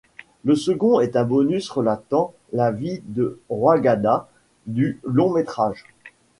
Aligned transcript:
Le 0.45 0.55
second 0.55 0.99
est 0.99 1.15
un 1.15 1.25
bonus 1.25 1.69
relatant 1.69 2.33
la 2.53 2.71
vie 2.71 3.03
du 3.05 3.23
Roigada 3.49 4.29
du 4.65 4.99
long-métrage. 5.03 5.85